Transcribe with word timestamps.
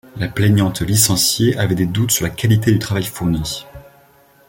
La 0.17 0.27
plaignante 0.27 0.81
licenciée 0.81 1.55
avait 1.59 1.75
des 1.75 1.85
doutes 1.85 2.09
sur 2.09 2.23
la 2.23 2.31
qualité 2.31 2.71
du 2.71 2.79
travail 2.79 3.03
fourni. 3.03 3.67